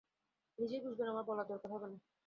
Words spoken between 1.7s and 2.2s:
হবে না।